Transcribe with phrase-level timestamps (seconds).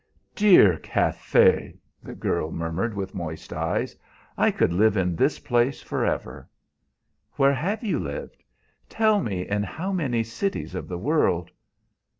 [0.33, 3.95] "Dear Cathay!" the girl murmured, with moist eyes;
[4.35, 6.49] "I could live in this place forever."
[7.33, 8.43] "Where have you lived?
[8.89, 11.51] Tell me in how many cities of the world."